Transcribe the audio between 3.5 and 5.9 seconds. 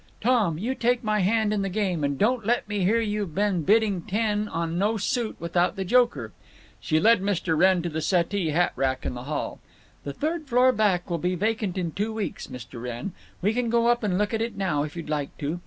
bidding ten on no suit without the